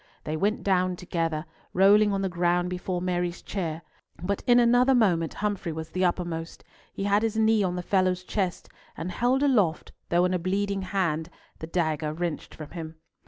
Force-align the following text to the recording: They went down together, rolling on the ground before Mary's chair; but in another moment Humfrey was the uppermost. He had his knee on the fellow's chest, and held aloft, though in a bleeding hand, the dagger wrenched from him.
They 0.23 0.35
went 0.35 0.63
down 0.63 0.95
together, 0.95 1.45
rolling 1.73 2.11
on 2.11 2.23
the 2.23 2.27
ground 2.27 2.71
before 2.71 3.03
Mary's 3.03 3.43
chair; 3.43 3.83
but 4.23 4.41
in 4.47 4.59
another 4.59 4.95
moment 4.95 5.35
Humfrey 5.35 5.71
was 5.71 5.91
the 5.91 6.03
uppermost. 6.03 6.63
He 6.91 7.03
had 7.03 7.21
his 7.21 7.37
knee 7.37 7.61
on 7.61 7.75
the 7.75 7.83
fellow's 7.83 8.23
chest, 8.23 8.67
and 8.97 9.11
held 9.11 9.43
aloft, 9.43 9.91
though 10.09 10.25
in 10.25 10.33
a 10.33 10.39
bleeding 10.39 10.81
hand, 10.81 11.29
the 11.59 11.67
dagger 11.67 12.13
wrenched 12.13 12.55
from 12.55 12.71
him. 12.71 12.95